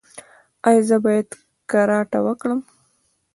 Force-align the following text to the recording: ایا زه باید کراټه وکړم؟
ایا 0.67 0.81
زه 0.89 0.97
باید 1.05 1.29
کراټه 1.71 2.19
وکړم؟ 2.25 2.59